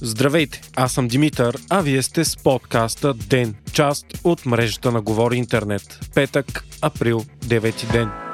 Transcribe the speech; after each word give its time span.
Здравейте, 0.00 0.60
аз 0.76 0.92
съм 0.92 1.08
Димитър, 1.08 1.58
а 1.70 1.80
вие 1.80 2.02
сте 2.02 2.24
с 2.24 2.36
подкаста 2.36 3.14
ДЕН, 3.14 3.54
част 3.72 4.06
от 4.24 4.46
мрежата 4.46 4.92
на 4.92 5.00
Говори 5.00 5.36
Интернет. 5.36 6.00
Петък, 6.14 6.64
април, 6.82 7.24
9 7.46 7.92
ден. 7.92 8.25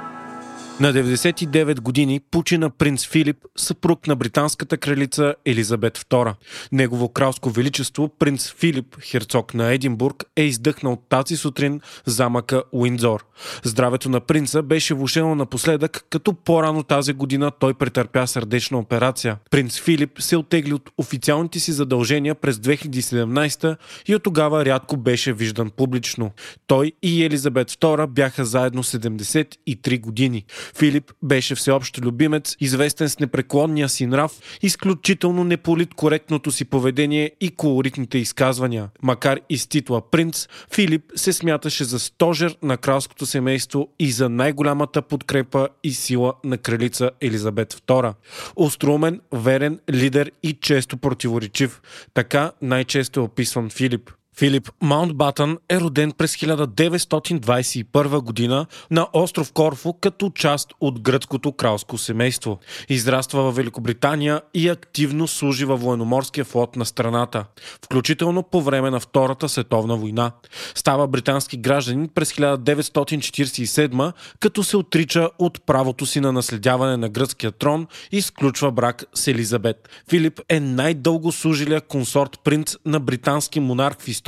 На 0.82 0.92
99 0.92 1.80
години 1.80 2.20
почина 2.30 2.70
принц 2.70 3.06
Филип, 3.06 3.36
съпруг 3.56 4.06
на 4.06 4.16
британската 4.16 4.76
кралица 4.76 5.34
Елизабет 5.44 5.98
II. 5.98 6.34
Негово 6.72 7.08
кралско 7.08 7.50
величество, 7.50 8.08
принц 8.08 8.52
Филип, 8.52 8.96
херцог 9.00 9.54
на 9.54 9.72
Единбург, 9.72 10.24
е 10.36 10.42
издъхнал 10.42 11.02
тази 11.08 11.36
сутрин 11.36 11.80
замъка 12.06 12.62
Уиндзор. 12.72 13.24
Здравето 13.64 14.08
на 14.08 14.20
принца 14.20 14.62
беше 14.62 14.94
влушено 14.94 15.34
напоследък, 15.34 16.04
като 16.10 16.34
по-рано 16.34 16.82
тази 16.82 17.12
година 17.12 17.50
той 17.60 17.74
претърпя 17.74 18.26
сърдечна 18.26 18.78
операция. 18.78 19.36
Принц 19.50 19.80
Филип 19.80 20.20
се 20.20 20.36
отегли 20.36 20.72
от 20.72 20.90
официалните 20.98 21.60
си 21.60 21.72
задължения 21.72 22.34
през 22.34 22.56
2017 22.56 23.76
и 24.06 24.14
от 24.14 24.22
тогава 24.22 24.64
рядко 24.64 24.96
беше 24.96 25.32
виждан 25.32 25.70
публично. 25.70 26.30
Той 26.66 26.92
и 27.02 27.24
Елизабет 27.24 27.70
II 27.70 28.06
бяха 28.06 28.44
заедно 28.44 28.82
73 28.82 30.00
години. 30.00 30.44
Филип 30.76 31.12
беше 31.22 31.54
всеобщо 31.54 32.00
любимец, 32.00 32.56
известен 32.60 33.08
с 33.08 33.18
непреклонния 33.18 33.88
си 33.88 34.06
нрав, 34.06 34.32
изключително 34.62 35.44
неполиткоректното 35.44 36.50
си 36.50 36.64
поведение 36.64 37.30
и 37.40 37.50
колоритните 37.50 38.18
изказвания. 38.18 38.88
Макар 39.02 39.40
и 39.48 39.58
с 39.58 39.66
титла 39.66 40.10
принц, 40.10 40.48
Филип 40.74 41.04
се 41.14 41.32
смяташе 41.32 41.84
за 41.84 41.98
стожер 41.98 42.56
на 42.62 42.76
кралското 42.76 43.26
семейство 43.26 43.88
и 43.98 44.12
за 44.12 44.28
най-голямата 44.28 45.02
подкрепа 45.02 45.68
и 45.84 45.92
сила 45.92 46.34
на 46.44 46.58
кралица 46.58 47.10
Елизабет 47.20 47.74
II. 47.74 48.14
Остроумен, 48.56 49.20
верен, 49.32 49.78
лидер 49.90 50.30
и 50.42 50.52
често 50.52 50.96
противоречив. 50.96 51.80
Така 52.14 52.52
най-често 52.62 53.20
е 53.20 53.22
описван 53.22 53.70
Филип. 53.70 54.10
Филип 54.36 54.68
Маунтбатън 54.82 55.58
е 55.68 55.80
роден 55.80 56.12
през 56.12 56.36
1921 56.36 58.20
година 58.20 58.66
на 58.90 59.06
остров 59.12 59.52
Корфу 59.52 59.92
като 59.92 60.30
част 60.30 60.72
от 60.80 61.00
гръцкото 61.00 61.52
кралско 61.52 61.98
семейство. 61.98 62.58
Израства 62.88 63.42
в 63.42 63.56
Великобритания 63.56 64.40
и 64.54 64.68
активно 64.68 65.28
служи 65.28 65.64
във 65.64 65.80
военноморския 65.80 66.44
флот 66.44 66.76
на 66.76 66.84
страната, 66.84 67.44
включително 67.84 68.42
по 68.42 68.62
време 68.62 68.90
на 68.90 69.00
Втората 69.00 69.48
световна 69.48 69.96
война. 69.96 70.32
Става 70.74 71.06
британски 71.08 71.56
гражданин 71.56 72.08
през 72.14 72.32
1947, 72.32 74.12
като 74.40 74.64
се 74.64 74.76
отрича 74.76 75.30
от 75.38 75.66
правото 75.66 76.06
си 76.06 76.20
на 76.20 76.32
наследяване 76.32 76.96
на 76.96 77.08
гръцкия 77.08 77.52
трон 77.52 77.86
и 78.12 78.22
сключва 78.22 78.72
брак 78.72 79.04
с 79.14 79.26
Елизабет. 79.26 79.88
Филип 80.10 80.40
е 80.48 80.60
най-дълго 80.60 81.32
служилия 81.32 81.80
консорт 81.80 82.40
принц 82.44 82.76
на 82.86 83.00
британски 83.00 83.60
монарх 83.60 83.96
в 84.00 84.08
историята. 84.08 84.21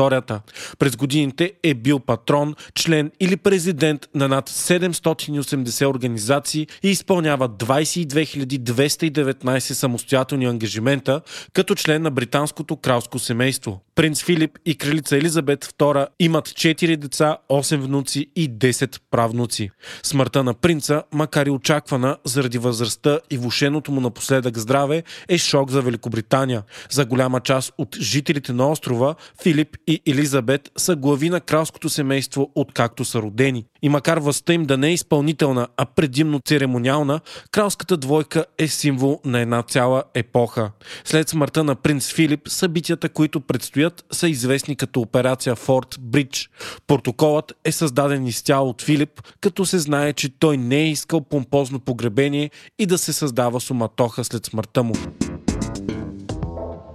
През 0.79 0.97
годините 0.97 1.53
е 1.63 1.75
бил 1.75 2.01
патрон, 2.01 2.55
член 2.75 3.11
или 3.21 3.37
президент 3.37 4.09
на 4.15 4.29
над 4.29 4.51
780 4.51 5.87
организации 5.87 6.67
и 6.83 6.91
изпълнява 6.91 7.49
22 7.49 8.65
219 8.65 9.59
самостоятелни 9.59 10.47
ангажимента 10.47 11.21
като 11.53 11.75
член 11.75 12.03
на 12.03 12.11
британското 12.11 12.77
кралско 12.77 13.19
семейство. 13.19 13.81
Принц 13.95 14.25
Филип 14.25 14.59
и 14.67 14.75
кралица 14.75 15.17
Елизабет 15.17 15.65
II 15.65 16.07
имат 16.21 16.49
4 16.49 16.97
деца, 16.97 17.37
8 17.49 17.77
внуци 17.77 18.27
и 18.37 18.51
10 18.51 19.01
правнуци. 19.11 19.71
Смъртта 20.03 20.45
на 20.45 20.55
принца, 20.55 21.03
макар 21.13 21.47
и 21.47 21.51
очаквана 21.51 22.17
заради 22.25 22.59
възрастта 22.59 23.21
и 23.31 23.39
влушеното 23.39 23.93
му 23.93 24.01
напоследък 24.01 24.59
здраве, 24.59 25.03
е 25.29 25.39
шок 25.39 25.71
за 25.71 25.83
Великобритания. 25.83 26.63
За 26.91 27.05
голяма 27.05 27.41
част 27.41 27.73
от 27.79 27.97
жителите 28.01 28.53
на 28.53 28.71
острова, 28.71 29.15
Филип 29.43 29.77
и 29.87 30.01
Елизабет 30.07 30.71
са 30.77 30.97
глави 30.97 31.31
на 31.31 31.41
кралското 31.41 31.89
семейство 31.89 32.51
откакто 32.55 33.05
са 33.05 33.23
родени. 33.23 33.65
И 33.83 33.89
макар 33.89 34.19
властта 34.19 34.53
им 34.53 34.65
да 34.65 34.77
не 34.79 34.89
е 34.89 34.93
изпълнителна, 34.93 35.69
а 35.77 35.85
предимно 35.85 36.41
церемониална, 36.47 37.21
кралската 37.51 37.97
двойка 37.97 38.45
е 38.59 38.69
символ 38.69 39.21
на 39.25 39.41
една 39.41 39.63
цяла 39.63 40.03
епоха. 40.15 40.71
След 41.05 41.29
смъртта 41.29 41.65
на 41.65 41.75
принц 41.75 42.13
Филип, 42.13 42.49
събитията, 42.49 43.09
които 43.09 43.41
предстоят, 43.41 44.05
са 44.13 44.29
известни 44.29 44.77
като 44.77 45.01
операция 45.01 45.55
Форт 45.55 45.97
Бридж. 46.01 46.51
Протоколът 46.87 47.53
е 47.65 47.73
създаден 47.73 48.27
изцяло 48.27 48.69
от 48.69 48.83
Филип, 48.83 49.21
като 49.41 49.67
се 49.67 49.79
знае, 49.79 50.13
че 50.13 50.39
той 50.39 50.57
не 50.57 50.77
е 50.77 50.91
искал 50.91 51.21
помпозно 51.21 51.81
погребение 51.81 52.51
и 52.79 52.87
да 52.87 52.99
се 52.99 53.13
създава 53.13 53.61
суматоха 53.61 54.25
след 54.25 54.47
смъртта 54.47 54.83
му. 54.83 54.95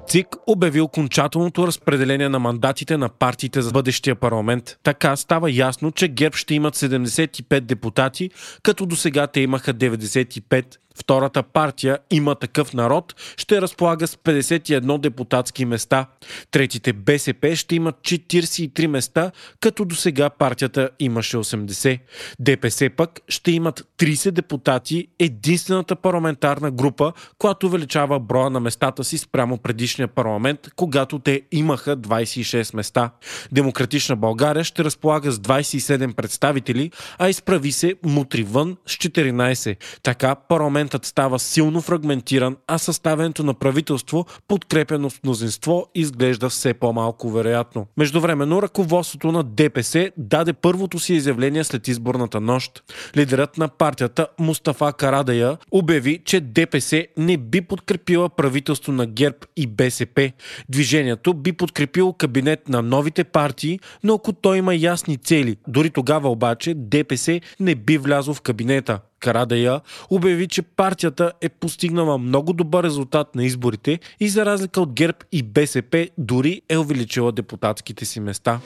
ЦИК 0.10 0.28
обяви 0.48 0.82
окончателното 0.82 1.68
разпределение 1.68 2.30
на 2.30 2.40
мандатите 2.40 2.98
на 2.98 3.10
партиите 3.10 3.62
за 3.62 3.72
бъдещия 3.72 4.16
парламент. 4.16 4.78
Така 4.84 5.16
става 5.16 5.52
ясно, 5.52 5.92
че 5.92 6.08
ГЕРБ 6.08 6.38
ще 6.38 6.56
имат 6.56 6.76
75 6.76 7.60
депутати, 7.60 8.30
като 8.64 8.86
до 8.86 8.96
сега 8.96 9.28
те 9.28 9.40
имаха 9.42 9.74
95 9.74 10.78
Втората 11.00 11.44
партия 11.44 12.00
има 12.12 12.36
такъв 12.36 12.74
народ, 12.74 13.16
ще 13.38 13.62
разполага 13.62 14.08
с 14.08 14.16
51 14.16 15.00
депутатски 15.00 15.66
места. 15.66 16.06
Третите 16.52 16.94
БСП 16.94 17.56
ще 17.56 17.76
имат 17.76 17.96
43 17.96 18.88
места, 18.88 19.32
като 19.60 19.86
до 19.86 19.96
сега 19.96 20.30
партията 20.30 20.90
имаше 21.00 21.38
80. 21.38 22.00
ДПС 22.40 22.90
пък 22.98 23.20
ще 23.28 23.52
имат 23.52 23.88
30 23.98 24.32
депутати, 24.32 25.08
единствената 25.20 25.96
парламентарна 25.96 26.72
група, 26.72 27.14
която 27.38 27.68
увеличава 27.68 28.20
броя 28.20 28.50
на 28.50 28.60
местата 28.60 29.04
си 29.04 29.18
спрямо 29.18 29.58
предишния 30.00 30.08
парламент, 30.08 30.60
когато 30.76 31.20
те 31.20 31.42
имаха 31.52 31.98
26 31.98 32.76
места. 32.76 33.12
Демократична 33.52 34.16
България 34.16 34.64
ще 34.64 34.84
разполага 34.84 35.32
с 35.32 35.40
27 35.40 36.14
представители, 36.14 36.92
а 37.18 37.30
изправи 37.30 37.72
се 37.72 37.96
мутри 38.04 38.44
вън 38.44 38.78
с 38.86 38.94
14. 38.94 39.78
Така 40.04 40.36
парламент 40.36 40.70
парламентът 40.70 41.06
става 41.06 41.40
силно 41.40 41.82
фрагментиран, 41.82 42.58
а 42.68 42.78
съставянето 42.78 43.44
на 43.44 43.54
правителство, 43.54 44.26
подкрепено 44.48 45.10
с 45.10 45.20
мнозинство, 45.24 45.88
изглежда 45.96 46.50
все 46.50 46.74
по-малко 46.74 47.30
вероятно. 47.30 47.88
Междувременно 47.98 48.62
ръководството 48.62 49.32
на 49.32 49.44
ДПС 49.44 50.12
даде 50.18 50.54
първото 50.54 51.00
си 51.00 51.14
изявление 51.14 51.64
след 51.64 51.88
изборната 51.88 52.42
нощ. 52.42 52.84
Лидерът 53.18 53.58
на 53.58 53.68
партията 53.68 54.28
Мустафа 54.40 54.94
Карадая 54.94 55.58
обяви, 55.72 56.22
че 56.26 56.40
ДПС 56.40 57.06
не 57.18 57.38
би 57.38 57.62
подкрепила 57.62 58.30
правителство 58.30 58.92
на 58.92 59.06
ГЕРБ 59.06 59.38
и 59.56 59.68
БСП. 59.68 59.89
Движението 60.70 61.34
би 61.34 61.54
подкрепило 61.54 62.14
кабинет 62.14 62.70
на 62.70 62.82
новите 62.82 63.24
партии, 63.24 63.80
но 64.04 64.14
ако 64.14 64.34
той 64.34 64.58
има 64.58 64.76
ясни 64.76 65.18
цели, 65.18 65.58
дори 65.68 65.90
тогава 65.90 66.30
обаче 66.30 66.74
ДПС 66.78 67.42
не 67.60 67.76
би 67.76 67.98
влязло 67.98 68.34
в 68.34 68.42
кабинета. 68.42 69.00
Карадая 69.20 69.82
обяви, 70.10 70.48
че 70.48 70.62
партията 70.62 71.32
е 71.42 71.50
постигнала 71.50 72.18
много 72.18 72.54
добър 72.54 72.84
резултат 72.84 73.36
на 73.36 73.46
изборите 73.46 74.00
и 74.20 74.30
за 74.30 74.46
разлика 74.46 74.82
от 74.82 74.94
ГЕРБ 74.94 75.18
и 75.32 75.44
БСП 75.44 76.08
дори 76.18 76.62
е 76.70 76.78
увеличила 76.78 77.32
депутатските 77.32 78.06
си 78.06 78.20
места. 78.20 78.60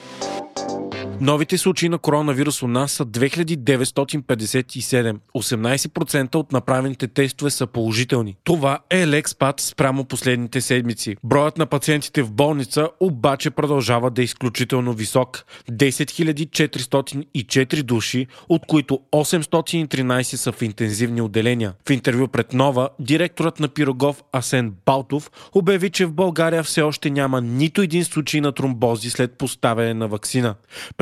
Новите 1.20 1.58
случаи 1.58 1.88
на 1.88 1.98
коронавирус 1.98 2.62
у 2.62 2.68
нас 2.68 2.92
са 2.92 3.06
2957. 3.06 5.16
18% 5.36 6.34
от 6.34 6.52
направените 6.52 7.08
тестове 7.08 7.50
са 7.50 7.66
положителни. 7.66 8.36
Това 8.44 8.78
е 8.90 9.06
лек 9.06 9.28
спад 9.28 9.60
спрямо 9.60 10.04
последните 10.04 10.60
седмици. 10.60 11.16
Броят 11.24 11.58
на 11.58 11.66
пациентите 11.66 12.22
в 12.22 12.32
болница 12.32 12.88
обаче 13.00 13.50
продължава 13.50 14.10
да 14.10 14.22
е 14.22 14.24
изключително 14.24 14.92
висок. 14.92 15.44
10 15.70 16.44
404 16.44 17.82
души, 17.82 18.26
от 18.48 18.66
които 18.66 19.00
813 19.12 20.22
са 20.22 20.52
в 20.52 20.62
интензивни 20.62 21.22
отделения. 21.22 21.74
В 21.88 21.90
интервю 21.90 22.28
пред 22.28 22.52
Нова, 22.52 22.88
директорът 22.98 23.60
на 23.60 23.68
Пирогов 23.68 24.22
Асен 24.32 24.74
Балтов 24.86 25.30
обяви, 25.54 25.90
че 25.90 26.06
в 26.06 26.12
България 26.12 26.62
все 26.62 26.82
още 26.82 27.10
няма 27.10 27.40
нито 27.40 27.82
един 27.82 28.04
случай 28.04 28.40
на 28.40 28.52
тромбози 28.52 29.10
след 29.10 29.38
поставяне 29.38 29.94
на 29.94 30.08
вакцина. 30.08 30.54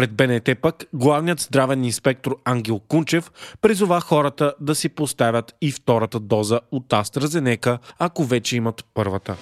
Пред 0.02 0.14
БНТ 0.14 0.60
пък 0.62 0.84
главният 0.94 1.40
здравен 1.40 1.84
инспектор 1.84 2.36
Ангел 2.44 2.78
Кунчев 2.78 3.30
призова 3.60 4.00
хората 4.00 4.54
да 4.60 4.74
си 4.74 4.88
поставят 4.88 5.54
и 5.60 5.72
втората 5.72 6.20
доза 6.20 6.60
от 6.72 6.88
AstraZeneca, 6.88 7.78
ако 7.98 8.24
вече 8.24 8.56
имат 8.56 8.84
първата. 8.94 9.36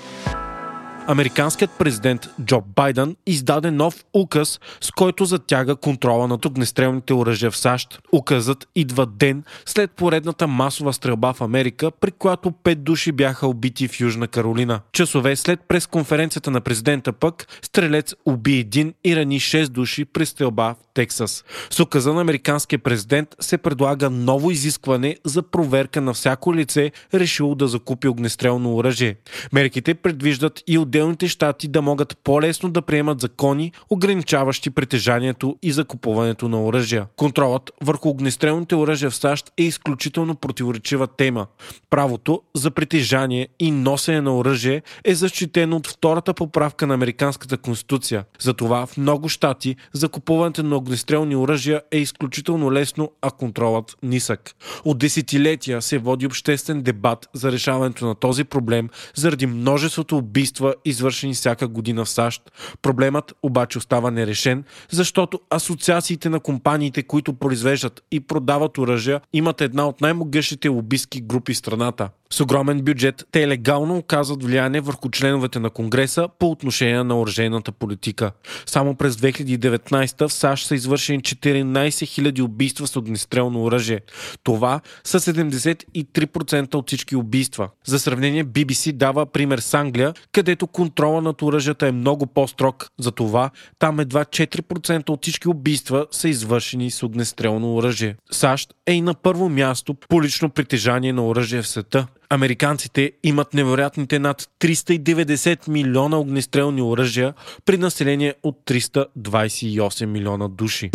Американският 1.10 1.70
президент 1.78 2.28
Джо 2.44 2.62
Байден 2.76 3.16
издаде 3.26 3.70
нов 3.70 4.04
указ, 4.14 4.60
с 4.80 4.90
който 4.90 5.24
затяга 5.24 5.76
контрола 5.76 6.28
над 6.28 6.44
огнестрелните 6.44 7.14
оръжия 7.14 7.50
в 7.50 7.56
САЩ. 7.56 8.00
Указът 8.12 8.68
идва 8.74 9.06
ден 9.06 9.44
след 9.66 9.90
поредната 9.90 10.46
масова 10.46 10.92
стрелба 10.92 11.32
в 11.32 11.40
Америка, 11.40 11.90
при 12.00 12.10
която 12.10 12.50
пет 12.50 12.84
души 12.84 13.12
бяха 13.12 13.46
убити 13.46 13.88
в 13.88 14.00
Южна 14.00 14.28
Каролина. 14.28 14.80
Часове 14.92 15.36
след 15.36 15.60
пресконференцията 15.68 16.50
на 16.50 16.60
президента 16.60 17.12
пък, 17.12 17.46
стрелец 17.62 18.14
уби 18.24 18.58
един 18.58 18.94
и 19.04 19.16
рани 19.16 19.40
6 19.40 19.68
души 19.68 20.04
при 20.04 20.26
стрелба 20.26 20.74
в 20.74 20.76
Тексас. 20.94 21.44
С 21.70 21.80
указа 21.80 22.14
на 22.14 22.20
американския 22.20 22.78
президент 22.78 23.36
се 23.40 23.58
предлага 23.58 24.10
ново 24.10 24.50
изискване 24.50 25.16
за 25.24 25.42
проверка 25.42 26.00
на 26.00 26.14
всяко 26.14 26.54
лице, 26.54 26.92
решило 27.14 27.54
да 27.54 27.68
закупи 27.68 28.08
огнестрелно 28.08 28.76
оръжие. 28.76 29.16
Мерките 29.52 29.94
предвиждат 29.94 30.62
и 30.66 30.78
отделните 31.00 31.28
щати 31.28 31.68
да 31.68 31.82
могат 31.82 32.18
по-лесно 32.24 32.70
да 32.70 32.82
приемат 32.82 33.20
закони, 33.20 33.72
ограничаващи 33.90 34.70
притежанието 34.70 35.56
и 35.62 35.72
закупуването 35.72 36.48
на 36.48 36.64
оръжия. 36.64 37.06
Контролът 37.16 37.70
върху 37.82 38.08
огнестрелните 38.08 38.74
оръжия 38.74 39.10
в 39.10 39.14
САЩ 39.14 39.52
е 39.58 39.62
изключително 39.62 40.34
противоречива 40.34 41.06
тема. 41.06 41.46
Правото 41.90 42.42
за 42.54 42.70
притежание 42.70 43.48
и 43.58 43.70
носене 43.70 44.20
на 44.20 44.36
оръжие 44.36 44.82
е 45.04 45.14
защитено 45.14 45.76
от 45.76 45.86
втората 45.86 46.34
поправка 46.34 46.86
на 46.86 46.94
Американската 46.94 47.58
конституция. 47.58 48.24
Затова 48.38 48.86
в 48.86 48.96
много 48.96 49.28
щати 49.28 49.76
закупуването 49.92 50.62
на 50.62 50.76
огнестрелни 50.76 51.36
оръжия 51.36 51.82
е 51.90 51.98
изключително 51.98 52.72
лесно, 52.72 53.12
а 53.22 53.30
контролът 53.30 53.96
нисък. 54.02 54.54
От 54.84 54.98
десетилетия 54.98 55.82
се 55.82 55.98
води 55.98 56.26
обществен 56.26 56.82
дебат 56.82 57.28
за 57.34 57.52
решаването 57.52 58.06
на 58.06 58.14
този 58.14 58.44
проблем 58.44 58.88
заради 59.14 59.46
множеството 59.46 60.16
убийства, 60.16 60.74
извършени 60.90 61.34
всяка 61.34 61.68
година 61.68 62.04
в 62.04 62.08
САЩ. 62.08 62.52
Проблемът 62.82 63.34
обаче 63.42 63.78
остава 63.78 64.10
нерешен, 64.10 64.64
защото 64.90 65.40
асоциациите 65.50 66.28
на 66.28 66.40
компаниите, 66.40 67.02
които 67.02 67.32
произвеждат 67.32 68.02
и 68.10 68.20
продават 68.20 68.78
оръжия, 68.78 69.20
имат 69.32 69.60
една 69.60 69.88
от 69.88 70.00
най-могъщите 70.00 70.68
лобистки 70.68 71.20
групи 71.20 71.54
в 71.54 71.58
страната. 71.58 72.08
С 72.32 72.40
огромен 72.40 72.82
бюджет 72.82 73.24
те 73.32 73.48
легално 73.48 73.96
оказват 73.96 74.44
влияние 74.44 74.80
върху 74.80 75.10
членовете 75.10 75.58
на 75.58 75.70
Конгреса 75.70 76.28
по 76.38 76.50
отношение 76.50 77.04
на 77.04 77.20
оръжейната 77.20 77.72
политика. 77.72 78.32
Само 78.66 78.94
през 78.94 79.16
2019 79.16 80.28
в 80.28 80.32
САЩ 80.32 80.66
са 80.66 80.74
извършени 80.74 81.20
14 81.20 81.64
000 81.88 82.42
убийства 82.42 82.86
с 82.86 82.96
огнестрелно 82.96 83.64
оръжие. 83.64 84.00
Това 84.42 84.80
са 85.04 85.20
73% 85.20 86.74
от 86.74 86.86
всички 86.86 87.16
убийства. 87.16 87.68
За 87.84 87.98
сравнение 87.98 88.44
BBC 88.44 88.92
дава 88.92 89.26
пример 89.26 89.58
с 89.58 89.74
Англия, 89.74 90.14
където 90.32 90.66
контрола 90.66 91.22
над 91.22 91.42
оръжията 91.42 91.86
е 91.86 91.92
много 91.92 92.26
по-строг. 92.26 92.88
Затова 92.98 93.50
там 93.78 94.00
едва 94.00 94.24
4% 94.24 95.10
от 95.10 95.22
всички 95.22 95.48
убийства 95.48 96.06
са 96.10 96.28
извършени 96.28 96.90
с 96.90 97.02
огнестрелно 97.02 97.74
оръжие. 97.74 98.16
САЩ 98.30 98.74
е 98.86 98.92
и 98.92 99.00
на 99.00 99.14
първо 99.14 99.48
място 99.48 99.94
по 99.94 100.22
лично 100.22 100.50
притежание 100.50 101.12
на 101.12 101.26
оръжие 101.26 101.62
в 101.62 101.68
света. 101.68 102.06
Американците 102.32 103.12
имат 103.22 103.54
невероятните 103.54 104.18
над 104.18 104.48
390 104.60 105.68
милиона 105.68 106.18
огнестрелни 106.18 106.82
оръжия 106.82 107.34
при 107.64 107.76
население 107.76 108.34
от 108.42 108.58
328 108.66 110.04
милиона 110.06 110.48
души. 110.48 110.90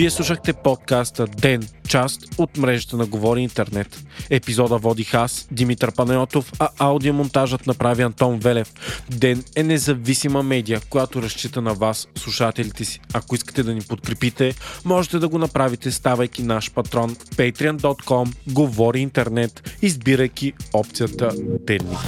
Вие 0.00 0.10
слушахте 0.10 0.52
подкаста 0.52 1.26
Ден, 1.26 1.68
част 1.88 2.20
от 2.38 2.56
мрежата 2.56 2.96
на 2.96 3.06
Говори 3.06 3.40
Интернет. 3.40 4.02
Епизода 4.30 4.78
водих 4.78 5.14
аз, 5.14 5.48
Димитър 5.50 5.92
Панайотов, 5.92 6.52
а 6.58 6.68
аудиомонтажът 6.78 7.66
направи 7.66 8.02
Антон 8.02 8.38
Велев. 8.38 8.72
Ден 9.10 9.44
е 9.56 9.62
независима 9.62 10.42
медия, 10.42 10.80
която 10.90 11.22
разчита 11.22 11.62
на 11.62 11.74
вас, 11.74 12.08
слушателите 12.14 12.84
си. 12.84 13.00
Ако 13.12 13.34
искате 13.34 13.62
да 13.62 13.74
ни 13.74 13.80
подкрепите, 13.80 14.54
можете 14.84 15.18
да 15.18 15.28
го 15.28 15.38
направите 15.38 15.90
ставайки 15.90 16.42
наш 16.42 16.72
патрон 16.72 17.10
в 17.10 17.36
patreon.com 17.36 18.34
Говори 18.46 19.00
Интернет, 19.00 19.76
избирайки 19.82 20.52
опцията 20.72 21.32
Денник. 21.66 21.98